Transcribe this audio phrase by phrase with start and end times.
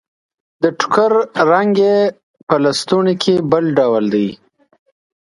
[0.61, 1.11] د ټوکر
[1.51, 1.97] رنګ يې
[2.47, 4.27] په لستوڼي کې بل ډول دی.